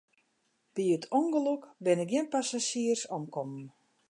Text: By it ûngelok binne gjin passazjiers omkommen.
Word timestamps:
By 0.75 0.85
it 0.95 1.03
ûngelok 1.19 1.61
binne 1.83 2.05
gjin 2.09 2.27
passazjiers 2.31 3.01
omkommen. 3.15 3.67